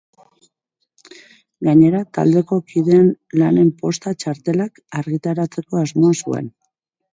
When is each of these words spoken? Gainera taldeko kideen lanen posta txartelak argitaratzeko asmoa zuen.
Gainera 1.67 2.01
taldeko 2.19 2.57
kideen 2.73 3.13
lanen 3.43 3.71
posta 3.83 4.15
txartelak 4.25 4.83
argitaratzeko 5.03 5.85
asmoa 5.85 6.19
zuen. 6.27 6.53